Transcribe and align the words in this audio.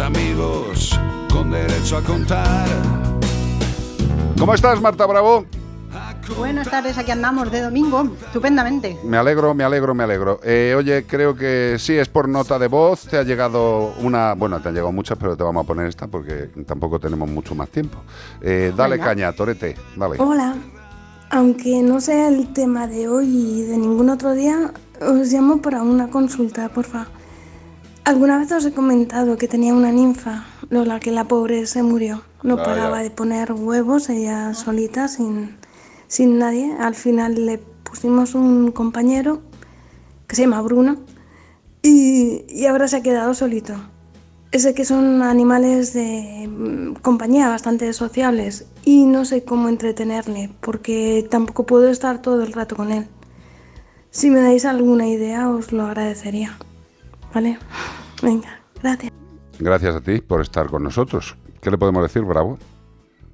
Amigos 0.00 0.98
con 1.32 1.52
derecho 1.52 1.98
a 1.98 2.02
contar. 2.02 2.66
¿Cómo 4.36 4.52
estás, 4.52 4.80
Marta 4.80 5.06
Bravo? 5.06 5.46
Buenas 6.36 6.68
tardes, 6.68 6.98
aquí 6.98 7.12
andamos 7.12 7.52
de 7.52 7.60
domingo, 7.60 8.08
estupendamente. 8.26 8.98
Me 9.04 9.18
alegro, 9.18 9.54
me 9.54 9.62
alegro, 9.62 9.94
me 9.94 10.02
alegro. 10.02 10.40
Eh, 10.42 10.74
oye, 10.76 11.04
creo 11.06 11.36
que 11.36 11.76
sí, 11.78 11.92
es 11.92 12.08
por 12.08 12.28
nota 12.28 12.58
de 12.58 12.66
voz. 12.66 13.02
Te 13.02 13.18
ha 13.18 13.22
llegado 13.22 13.94
una, 14.00 14.34
bueno, 14.34 14.60
te 14.60 14.68
han 14.68 14.74
llegado 14.74 14.90
muchas, 14.90 15.16
pero 15.16 15.36
te 15.36 15.44
vamos 15.44 15.62
a 15.64 15.66
poner 15.66 15.86
esta 15.86 16.08
porque 16.08 16.50
tampoco 16.66 16.98
tenemos 16.98 17.28
mucho 17.28 17.54
más 17.54 17.68
tiempo. 17.68 17.98
Eh, 18.40 18.72
dale 18.76 18.98
caña, 18.98 19.32
Torete, 19.32 19.76
dale. 19.94 20.16
Hola, 20.18 20.56
aunque 21.30 21.82
no 21.82 22.00
sea 22.00 22.28
el 22.28 22.52
tema 22.52 22.88
de 22.88 23.06
hoy 23.06 23.26
y 23.26 23.62
de 23.62 23.78
ningún 23.78 24.10
otro 24.10 24.32
día, 24.32 24.72
os 25.00 25.30
llamo 25.30 25.62
para 25.62 25.82
una 25.82 26.08
consulta, 26.08 26.68
por 26.68 26.84
favor. 26.84 27.23
Alguna 28.04 28.36
vez 28.36 28.52
os 28.52 28.66
he 28.66 28.72
comentado 28.72 29.38
que 29.38 29.48
tenía 29.48 29.72
una 29.72 29.90
ninfa, 29.90 30.44
Lola, 30.68 31.00
que 31.00 31.10
la 31.10 31.24
pobre 31.24 31.64
se 31.64 31.82
murió. 31.82 32.22
No 32.42 32.58
paraba 32.58 32.98
de 33.02 33.10
poner 33.10 33.52
huevos 33.52 34.10
ella 34.10 34.52
solita, 34.52 35.08
sin, 35.08 35.56
sin 36.06 36.38
nadie. 36.38 36.76
Al 36.78 36.94
final 36.94 37.46
le 37.46 37.56
pusimos 37.82 38.34
un 38.34 38.72
compañero 38.72 39.40
que 40.26 40.36
se 40.36 40.42
llama 40.42 40.60
Bruno 40.60 40.98
y, 41.80 42.44
y 42.50 42.66
ahora 42.66 42.88
se 42.88 42.96
ha 42.96 43.02
quedado 43.02 43.32
solito. 43.32 43.72
Sé 44.52 44.74
que 44.74 44.84
son 44.84 45.22
animales 45.22 45.94
de 45.94 46.46
mm, 46.46 46.96
compañía 47.00 47.48
bastante 47.48 47.90
sociables 47.94 48.66
y 48.84 49.06
no 49.06 49.24
sé 49.24 49.44
cómo 49.44 49.70
entretenerle 49.70 50.50
porque 50.60 51.26
tampoco 51.30 51.64
puedo 51.64 51.88
estar 51.88 52.20
todo 52.20 52.42
el 52.42 52.52
rato 52.52 52.76
con 52.76 52.92
él. 52.92 53.06
Si 54.10 54.28
me 54.28 54.42
dais 54.42 54.66
alguna 54.66 55.08
idea 55.08 55.48
os 55.48 55.72
lo 55.72 55.86
agradecería. 55.86 56.58
¿Vale? 57.34 57.58
Venga, 58.22 58.60
gracias. 58.82 59.12
Gracias 59.58 59.94
a 59.96 60.00
ti 60.00 60.20
por 60.20 60.40
estar 60.40 60.66
con 60.68 60.82
nosotros. 60.82 61.36
¿Qué 61.60 61.70
le 61.70 61.78
podemos 61.78 62.02
decir, 62.02 62.22
Bravo? 62.22 62.58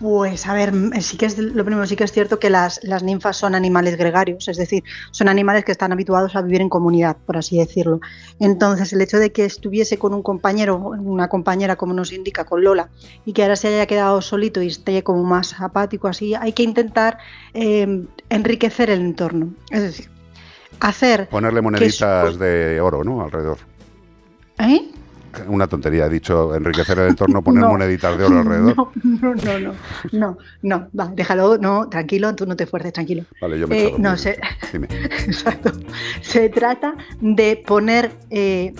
Pues 0.00 0.46
a 0.46 0.54
ver, 0.54 0.72
sí 1.00 1.16
que 1.16 1.26
es 1.26 1.38
lo 1.38 1.64
primero, 1.64 1.86
sí 1.86 1.94
que 1.96 2.04
es 2.04 2.12
cierto 2.12 2.38
que 2.40 2.50
las, 2.50 2.80
las 2.82 3.02
ninfas 3.02 3.36
son 3.36 3.54
animales 3.54 3.96
gregarios, 3.96 4.48
es 4.48 4.56
decir, 4.56 4.82
son 5.10 5.28
animales 5.28 5.64
que 5.64 5.70
están 5.72 5.92
habituados 5.92 6.34
a 6.34 6.42
vivir 6.42 6.60
en 6.62 6.70
comunidad, 6.70 7.16
por 7.26 7.36
así 7.36 7.58
decirlo. 7.58 8.00
Entonces, 8.40 8.92
el 8.94 9.02
hecho 9.02 9.18
de 9.18 9.30
que 9.32 9.44
estuviese 9.44 9.98
con 9.98 10.14
un 10.14 10.22
compañero, 10.22 10.76
una 10.76 11.28
compañera, 11.28 11.76
como 11.76 11.92
nos 11.92 12.10
indica, 12.12 12.44
con 12.44 12.64
Lola, 12.64 12.88
y 13.26 13.32
que 13.32 13.42
ahora 13.42 13.54
se 13.54 13.68
haya 13.68 13.86
quedado 13.86 14.22
solito 14.22 14.62
y 14.62 14.68
esté 14.68 15.02
como 15.04 15.22
más 15.24 15.60
apático, 15.60 16.08
así, 16.08 16.34
hay 16.34 16.52
que 16.52 16.62
intentar 16.62 17.18
eh, 17.54 18.04
enriquecer 18.30 18.90
el 18.90 19.02
entorno. 19.02 19.54
Es 19.70 19.82
decir, 19.82 20.10
hacer. 20.80 21.28
Ponerle 21.28 21.58
que 21.58 21.62
moneditas 21.62 22.32
su- 22.32 22.38
de 22.40 22.80
oro, 22.80 23.04
¿no? 23.04 23.22
Alrededor. 23.22 23.58
¿Eh? 24.62 24.90
Una 25.46 25.66
tontería, 25.66 26.06
he 26.06 26.10
dicho 26.10 26.54
enriquecer 26.54 26.98
el 26.98 27.08
entorno, 27.08 27.42
poner 27.42 27.62
No. 27.62 27.70
moneditas 27.70 28.18
de 28.18 28.24
oro 28.24 28.40
alrededor. 28.40 28.76
No, 28.76 28.92
no, 29.02 29.34
no, 29.34 29.58
no, 29.58 29.74
no, 30.12 30.38
no, 30.62 30.88
va, 30.98 31.10
déjalo, 31.14 31.56
no, 31.58 31.88
tranquilo, 31.88 32.34
tú 32.34 32.44
no 32.46 32.54
te 32.54 32.66
fuerces, 32.66 32.92
tranquilo. 32.92 33.24
Vale, 33.40 33.58
yo 33.58 33.66
me 33.66 33.76
he 33.78 33.86
Eh, 33.88 33.94
no 33.98 34.10
muy- 34.10 34.18
sé. 34.18 34.38
Dime. 34.72 34.88
Exacto. 35.26 35.72
Se 36.20 36.48
trata 36.50 36.94
de 37.20 37.62
poner 37.66 38.12
eh, 38.28 38.74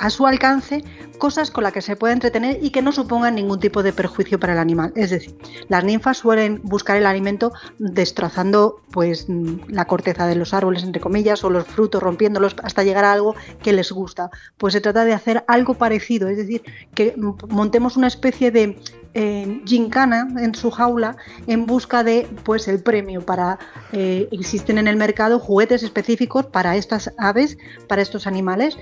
a 0.00 0.08
su 0.08 0.26
alcance 0.26 0.82
cosas 1.18 1.50
con 1.50 1.62
las 1.62 1.74
que 1.74 1.82
se 1.82 1.94
pueda 1.94 2.14
entretener 2.14 2.58
y 2.62 2.70
que 2.70 2.80
no 2.80 2.90
supongan 2.90 3.34
ningún 3.34 3.60
tipo 3.60 3.82
de 3.82 3.92
perjuicio 3.92 4.40
para 4.40 4.54
el 4.54 4.58
animal. 4.58 4.92
Es 4.96 5.10
decir, 5.10 5.36
las 5.68 5.84
ninfas 5.84 6.16
suelen 6.16 6.62
buscar 6.64 6.96
el 6.96 7.04
alimento 7.04 7.52
destrozando 7.78 8.80
pues 8.90 9.28
mm, 9.28 9.68
la 9.68 9.84
corteza 9.84 10.26
de 10.26 10.36
los 10.36 10.54
árboles, 10.54 10.82
entre 10.84 11.02
comillas, 11.02 11.44
o 11.44 11.50
los 11.50 11.66
frutos, 11.66 12.02
rompiéndolos 12.02 12.56
hasta 12.62 12.82
llegar 12.82 13.04
a 13.04 13.12
algo 13.12 13.36
que 13.62 13.74
les 13.74 13.92
gusta. 13.92 14.30
Pues 14.56 14.72
se 14.72 14.80
trata 14.80 15.04
de 15.04 15.12
hacer 15.12 15.44
algo 15.46 15.74
parecido, 15.74 16.28
es 16.28 16.38
decir, 16.38 16.62
que 16.94 17.14
mm, 17.14 17.34
montemos 17.50 17.98
una 17.98 18.06
especie 18.06 18.50
de 18.50 18.80
eh, 19.12 19.60
gincana 19.66 20.28
en 20.38 20.54
su 20.54 20.70
jaula 20.70 21.16
en 21.48 21.66
busca 21.66 22.04
de 22.04 22.28
pues 22.44 22.68
el 22.68 22.80
premio 22.80 23.20
para 23.26 23.58
eh, 23.92 24.28
existen 24.30 24.78
en 24.78 24.86
el 24.86 24.94
mercado 24.94 25.40
juguetes 25.40 25.82
específicos 25.82 26.46
para 26.46 26.76
estas 26.76 27.12
aves 27.18 27.58
para 27.88 28.02
estos 28.02 28.28
animales 28.28 28.78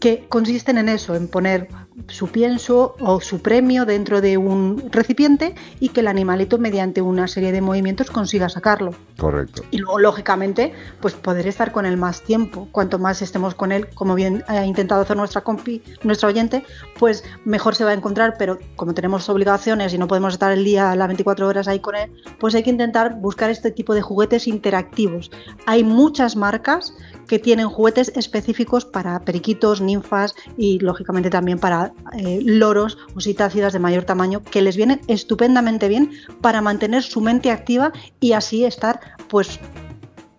que 0.00 0.26
consisten 0.28 0.78
en 0.78 0.88
eso, 0.88 1.14
en 1.14 1.28
poner 1.28 1.68
su 2.08 2.28
pienso 2.28 2.94
o 3.00 3.20
su 3.20 3.40
premio 3.40 3.84
dentro 3.84 4.20
de 4.20 4.38
un 4.38 4.88
recipiente 4.90 5.54
y 5.80 5.88
que 5.90 6.00
el 6.00 6.08
animalito 6.08 6.58
mediante 6.58 7.02
una 7.02 7.28
serie 7.28 7.52
de 7.52 7.60
movimientos 7.60 8.10
consiga 8.10 8.48
sacarlo. 8.48 8.94
Correcto. 9.16 9.62
Y 9.70 9.78
luego, 9.78 9.98
lógicamente, 9.98 10.72
pues 11.00 11.14
poder 11.14 11.46
estar 11.46 11.72
con 11.72 11.86
él 11.86 11.96
más 11.96 12.22
tiempo. 12.22 12.68
Cuanto 12.72 12.98
más 12.98 13.22
estemos 13.22 13.54
con 13.54 13.72
él, 13.72 13.88
como 13.94 14.14
bien 14.14 14.44
ha 14.46 14.64
intentado 14.64 15.02
hacer 15.02 15.16
nuestra 15.16 15.42
compi, 15.42 15.82
nuestra 16.02 16.28
oyente, 16.28 16.64
pues 16.98 17.24
mejor 17.44 17.74
se 17.74 17.84
va 17.84 17.90
a 17.90 17.94
encontrar. 17.94 18.36
Pero 18.38 18.58
como 18.76 18.94
tenemos 18.94 19.28
obligaciones 19.28 19.92
y 19.92 19.98
no 19.98 20.06
podemos 20.06 20.34
estar 20.34 20.52
el 20.52 20.64
día, 20.64 20.94
las 20.94 21.08
24 21.08 21.46
horas 21.48 21.68
ahí 21.68 21.80
con 21.80 21.96
él, 21.96 22.10
pues 22.38 22.54
hay 22.54 22.62
que 22.62 22.70
intentar 22.70 23.16
buscar 23.20 23.50
este 23.50 23.70
tipo 23.70 23.94
de 23.94 24.02
juguetes 24.02 24.46
interactivos. 24.46 25.30
Hay 25.66 25.84
muchas 25.84 26.36
marcas 26.36 26.94
que 27.26 27.38
tienen 27.38 27.68
juguetes 27.68 28.10
específicos 28.16 28.84
para 28.84 29.20
periquitos, 29.20 29.80
ninfas 29.80 30.34
y 30.56 30.78
lógicamente 30.80 31.30
también 31.30 31.58
para 31.58 31.87
eh, 32.16 32.40
loros 32.42 32.98
o 33.14 33.20
citácidas 33.20 33.72
de 33.72 33.78
mayor 33.78 34.04
tamaño 34.04 34.42
que 34.42 34.62
les 34.62 34.76
vienen 34.76 35.00
estupendamente 35.08 35.88
bien 35.88 36.10
para 36.40 36.60
mantener 36.60 37.02
su 37.02 37.20
mente 37.20 37.50
activa 37.50 37.92
y 38.20 38.32
así 38.32 38.64
estar 38.64 39.00
pues 39.28 39.60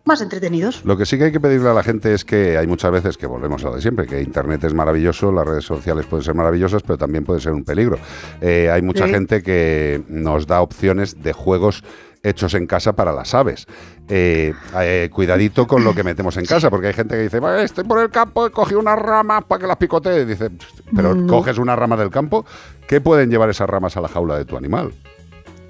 más 0.06 0.22
entretenidos. 0.22 0.84
Lo 0.86 0.98
que 0.98 1.06
sí 1.06 1.18
que 1.18 1.26
hay 1.26 1.32
que 1.32 1.40
pedirle 1.40 1.70
a 1.70 1.74
la 1.74 1.84
gente 1.84 2.14
es 2.14 2.26
que 2.26 2.58
hay 2.58 2.66
muchas 2.68 2.92
veces 2.92 3.18
que 3.18 3.28
volvemos 3.28 3.64
a 3.64 3.70
lo 3.70 3.76
de 3.76 3.82
siempre, 3.82 4.08
que 4.08 4.22
Internet 4.22 4.64
es 4.64 4.74
maravilloso, 4.74 5.32
las 5.32 5.46
redes 5.48 5.66
sociales 5.66 6.06
pueden 6.08 6.24
ser 6.24 6.34
maravillosas, 6.36 6.82
pero 6.82 6.98
también 6.98 7.24
puede 7.26 7.40
ser 7.40 7.54
un 7.54 7.64
peligro. 7.64 7.98
Eh, 8.42 8.70
hay 8.72 8.82
mucha 8.82 9.06
Sí. 9.06 9.12
gente 9.12 9.44
que 9.44 10.02
nos 10.08 10.48
da 10.48 10.62
opciones 10.62 11.22
de 11.22 11.34
juegos 11.34 11.84
hechos 12.22 12.54
en 12.54 12.68
casa 12.68 12.94
para 12.94 13.14
las 13.14 13.34
aves. 13.34 13.66
Eh, 14.10 14.54
eh, 14.78 15.10
cuidadito 15.14 15.68
con 15.68 15.84
lo 15.86 15.94
que 15.96 16.04
metemos 16.04 16.36
en 16.38 16.46
casa, 16.46 16.70
porque 16.70 16.88
hay 16.88 16.94
gente 16.94 17.16
que 17.16 17.22
dice, 17.22 17.40
"Va, 17.40 17.62
estoy 17.62 17.84
por 17.86 18.00
el 18.00 18.10
campo, 18.10 18.46
he 18.48 18.52
cogido 18.52 18.80
unas 18.80 19.00
ramas 19.00 19.46
para 19.46 19.62
que 19.62 19.68
las 19.68 19.78
picotee. 19.78 20.26
Dice, 20.26 20.50
pero 20.96 21.16
No. 21.16 21.28
coges 21.28 21.58
una 21.60 21.76
rama 21.78 21.96
del 21.96 22.10
campo, 22.10 22.46
¿qué 22.88 23.00
pueden 23.00 23.30
llevar 23.30 23.50
esas 23.50 23.70
ramas 23.70 23.96
a 23.96 24.02
la 24.02 24.10
jaula 24.10 24.38
de 24.38 24.44
tu 24.46 24.58
animal? 24.58 24.92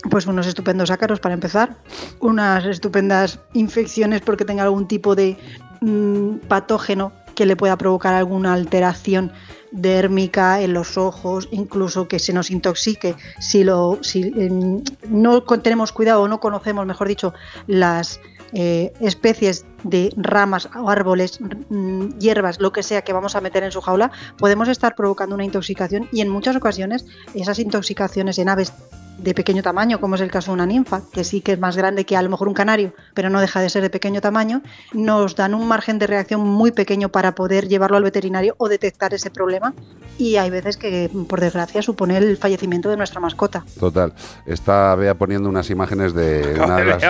Pues 0.10 0.28
unos 0.28 0.48
estupendos 0.48 0.92
ácaros 0.92 1.20
para 1.20 1.34
empezar, 1.34 1.76
unas 2.20 2.66
estupendas 2.66 3.40
infecciones 3.54 4.22
porque 4.22 4.46
tenga 4.46 4.64
algún 4.64 4.88
tipo 4.88 5.16
de 5.16 5.38
mm, 5.82 6.48
patógeno 6.48 7.12
que 7.36 7.46
le 7.46 7.56
pueda 7.56 7.78
provocar 7.78 8.14
alguna 8.14 8.54
alteración 8.54 9.32
dérmica 9.72 10.62
en 10.62 10.74
los 10.74 10.98
ojos, 10.98 11.48
incluso 11.52 12.08
que 12.08 12.20
se 12.20 12.34
nos 12.34 12.50
intoxique 12.50 13.16
si 13.40 13.64
lo 13.64 14.00
si 14.02 14.34
em, 14.36 14.84
no 15.08 15.42
tenemos 15.44 15.92
cuidado 15.92 16.24
o 16.24 16.28
no 16.28 16.40
conocemos, 16.40 16.86
mejor 16.86 17.08
dicho, 17.08 17.34
las 17.68 18.20
eh, 18.52 18.94
especies 19.00 19.66
de 19.84 20.12
ramas 20.18 20.68
o 20.76 20.90
árboles, 20.90 21.40
mm, 21.42 22.18
hierbas, 22.20 22.60
lo 22.60 22.72
que 22.72 22.84
sea 22.84 23.04
que 23.04 23.14
vamos 23.14 23.36
a 23.36 23.42
meter 23.42 23.64
en 23.64 23.72
su 23.72 23.80
jaula, 23.80 24.12
podemos 24.38 24.68
estar 24.68 24.96
provocando 24.96 25.36
una 25.36 25.46
intoxicación 25.46 26.10
y 26.12 26.22
en 26.22 26.30
muchas 26.30 26.56
ocasiones 26.56 27.06
esas 27.36 27.60
intoxicaciones 27.60 28.40
en 28.40 28.50
aves 28.50 28.74
de 29.22 29.34
pequeño 29.34 29.62
tamaño, 29.62 30.00
como 30.00 30.16
es 30.16 30.22
el 30.22 30.32
caso 30.32 30.52
de 30.52 30.56
una 30.56 30.66
ninfa, 30.66 31.02
que 31.12 31.24
sí 31.24 31.42
que 31.42 31.54
es 31.54 31.60
más 31.60 31.76
grande 31.78 32.06
que 32.06 32.16
a 32.16 32.22
lo 32.22 32.30
mejor 32.30 32.48
un 32.48 32.54
canario, 32.54 32.94
pero 33.14 33.30
no 33.30 33.42
deja 33.42 33.60
de 33.62 33.70
ser 33.70 33.82
de 33.82 33.90
pequeño 33.90 34.22
tamaño, 34.22 34.62
nos 34.94 35.36
dan 35.36 35.54
un 35.54 35.68
margen 35.68 36.00
de 36.00 36.08
reacción 36.08 36.42
muy 36.42 36.72
pequeño 36.72 37.10
para 37.10 37.36
poder 37.36 37.68
llevarlo 37.68 37.98
al 37.98 38.04
veterinario 38.04 38.56
o 38.58 38.70
detectar 38.70 39.14
ese 39.14 39.30
problema 39.30 39.74
y 40.18 40.36
hay 40.38 40.50
veces 40.50 40.78
que, 40.78 41.10
por 41.28 41.40
desgracia, 41.42 41.82
supone 41.82 42.18
el 42.18 42.38
fallecimiento 42.38 42.90
de 42.90 42.98
nuestra 42.98 43.20
mascota. 43.20 43.64
Total. 43.80 44.14
Está 44.46 44.96
Bea 44.96 45.14
poniendo 45.16 45.50
unas 45.50 45.70
imágenes 45.70 46.14
de 46.14 46.58
una 46.64 46.78
de 46.78 46.86
las, 46.86 47.02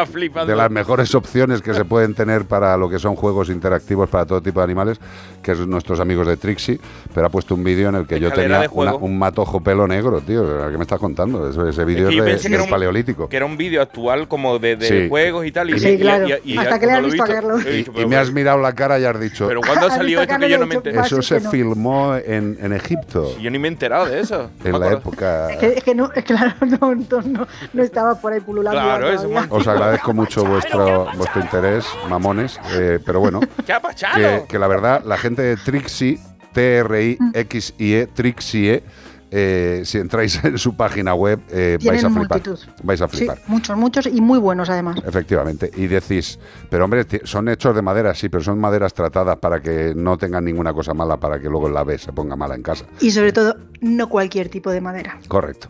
de 0.47 0.70
mejores 0.70 1.14
opciones 1.16 1.62
que 1.62 1.74
se 1.74 1.86
pueden 1.86 2.14
tener 2.16 2.46
para 2.46 2.76
lo 2.78 2.90
que 2.90 3.00
son 3.00 3.16
juegos 3.16 3.50
interactivos 3.50 4.09
para 4.09 4.26
todo 4.26 4.41
tipo 4.41 4.59
de 4.59 4.64
animales, 4.64 5.00
que 5.41 5.52
es 5.53 5.59
nuestros 5.59 6.00
amigos 6.00 6.28
de 6.28 6.38
Trixie, 6.38 6.80
pero 7.14 7.28
ha 7.28 7.30
puesto 7.30 7.56
un 7.56 7.64
vídeo 7.64 7.90
en 7.90 7.96
el 7.96 8.08
que 8.08 8.20
yo 8.20 8.31
tenía 8.31 8.70
una- 8.72 8.96
un 8.96 9.18
matojo 9.18 9.62
pelo 9.62 9.88
negro, 9.88 10.22
tío. 10.22 10.70
¿Qué 10.70 10.78
me 10.78 10.84
estás 10.84 11.00
contando? 11.00 11.50
Eso- 11.50 11.67
ese 11.67 11.85
vídeo 11.85 11.98
Es 11.99 12.03
es, 12.05 12.09
que 12.09 12.16
yo 12.16 12.23
de- 12.23 12.31
pensé 12.31 12.43
que 12.43 12.49
del 12.49 12.53
era 12.55 12.63
un- 12.63 12.69
paleolítico. 12.69 13.29
Que 13.29 13.37
era 13.37 13.46
un 13.46 13.57
vídeo 13.57 13.81
actual 13.81 14.28
como 14.28 14.59
de, 14.59 14.75
de 14.75 14.87
Sí. 14.87 15.09
juegos 15.09 15.46
y 15.46 15.51
tal. 15.51 15.69
Y, 15.69 15.79
Sí, 15.79 15.90
y- 15.90 15.99
claro. 15.99 16.28
y- 16.28 16.53
y- 16.53 16.57
Hasta 16.57 16.79
que 16.79 16.85
le 16.85 16.91
has 16.93 16.99
he 16.99 17.01
visto 17.05 17.23
a 17.23 17.28
Carlos. 17.28 17.66
he 17.66 17.69
Y, 17.73 17.78
dicho, 17.78 17.91
y 17.96 18.05
me 18.05 18.16
has 18.17 18.31
mirado 18.31 18.59
la 18.59 18.73
cara 18.73 18.99
y 18.99 19.05
has 19.05 19.19
dicho, 19.19 19.47
Pero 19.47 19.61
¿cuándo 19.61 19.90
salió 19.90 20.19
visto 20.19 20.34
esto 20.34 20.40
que 20.46 20.49
yo 20.49 20.57
no 20.57 20.66
me 20.66 20.75
enteré? 20.75 20.99
eso 20.99 21.22
se 21.22 21.40
no. 21.40 21.51
filmó 21.51 22.16
en, 22.16 22.57
en 22.61 22.73
Egipto, 22.73 23.37
Yo 23.40 23.49
ni 23.51 23.59
me 23.59 23.67
he 23.67 23.72
enterado 23.72 24.05
de 24.05 24.19
eso. 24.19 24.49
en 24.63 24.79
la 24.79 24.93
época... 24.93 25.51
Es 25.51 25.57
que, 25.57 25.67
es 25.78 25.84
que 25.84 25.96
no, 25.96 26.11
es 26.13 26.23
claro, 26.23 26.53
no, 26.81 26.96
no, 26.96 27.22
no, 27.22 27.47
no 27.73 27.84
estaba 27.84 28.16
por 28.19 28.34
ahí 28.34 28.40
pululando. 28.40 28.79
Claro, 28.81 29.29
man. 29.29 29.47
Os 29.49 29.67
agradezco 29.67 30.13
mucho 30.13 30.43
vuestro, 30.46 31.07
vuestro 31.16 31.41
interés, 31.41 31.85
mamones, 32.09 32.59
eh, 32.73 32.99
pero 33.05 33.19
bueno, 33.19 33.40
¿Qué 33.66 33.73
ha 33.73 33.78
que, 33.79 33.87
pasado? 33.87 34.47
que 34.47 34.59
la 34.59 34.67
verdad, 34.67 35.03
la 35.05 35.17
gente 35.17 35.41
de 35.41 35.57
Trixie, 35.57 36.19
T-R-I-X-I-E, 36.53 38.07
Trixie, 38.13 38.84
eh, 39.31 39.81
si 39.85 39.97
entráis 39.97 40.43
en 40.43 40.58
su 40.58 40.76
página 40.76 41.14
web, 41.14 41.40
eh, 41.52 41.78
vais 41.85 42.03
a 42.03 42.09
flipar. 42.09 42.28
multitud. 42.41 42.59
Vais 42.84 43.02
a 43.02 43.08
Sí, 43.08 43.17
flipar. 43.17 43.40
muchos, 43.47 43.78
muchos 43.78 44.05
y 44.08 44.22
muy 44.22 44.40
buenos 44.40 44.70
además. 44.70 44.99
Efectivamente. 45.05 45.72
Y 45.76 45.87
decís, 45.87 46.40
pero 46.70 46.85
hombre, 46.85 47.05
son 47.23 47.47
hechos 47.49 47.76
de 47.76 47.81
madera, 47.81 48.14
sí, 48.16 48.29
pero 48.29 48.43
son 48.43 48.59
maderas 48.59 48.93
tratadas 48.93 49.37
para 49.37 49.61
que 49.61 49.93
no 49.96 50.17
tengan 50.17 50.46
ninguna 50.46 50.73
cosa 50.73 50.93
mala, 50.93 51.17
para 51.17 51.40
que 51.40 51.49
luego 51.49 51.70
la 51.70 51.84
vez 51.84 52.02
se 52.02 52.14
ponga 52.14 52.35
mala 52.35 52.55
en 52.55 52.64
casa. 52.64 52.85
Y 52.99 53.11
sobre 53.11 53.31
todo, 53.31 53.55
no 53.81 54.09
cualquier 54.09 54.49
tipo 54.49 54.72
de 54.72 54.81
madera. 54.81 55.20
Correcto. 55.28 55.70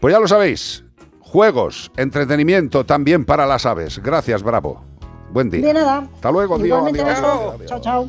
Pues 0.00 0.12
ya 0.12 0.20
lo 0.20 0.28
sabéis. 0.28 0.84
Juegos, 1.20 1.92
entretenimiento 1.96 2.84
también 2.84 3.24
para 3.24 3.46
las 3.46 3.64
aves. 3.66 4.00
Gracias, 4.02 4.42
Bravo. 4.42 4.84
Buen 5.32 5.48
día. 5.48 5.64
De 5.64 5.74
nada. 5.74 6.08
Hasta 6.14 6.32
luego, 6.32 6.58
Igualmente, 6.64 7.02
adiós, 7.02 7.18
adiós, 7.18 7.54
adiós. 7.54 7.66
Chao, 7.68 7.80
chao. 7.80 8.08